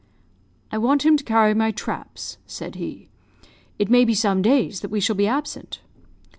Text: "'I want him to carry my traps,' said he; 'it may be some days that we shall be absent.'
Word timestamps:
"'I 0.71 0.79
want 0.79 1.05
him 1.05 1.15
to 1.15 1.23
carry 1.23 1.53
my 1.53 1.69
traps,' 1.69 2.39
said 2.47 2.73
he; 2.73 3.07
'it 3.77 3.87
may 3.87 4.03
be 4.03 4.15
some 4.15 4.41
days 4.41 4.79
that 4.81 4.89
we 4.89 4.99
shall 4.99 5.15
be 5.15 5.27
absent.' 5.27 5.79